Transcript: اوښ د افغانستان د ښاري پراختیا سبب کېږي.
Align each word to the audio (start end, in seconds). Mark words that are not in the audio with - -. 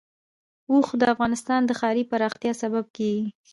اوښ 0.71 0.87
د 1.01 1.03
افغانستان 1.13 1.61
د 1.65 1.71
ښاري 1.79 2.03
پراختیا 2.11 2.51
سبب 2.61 2.85
کېږي. 2.97 3.27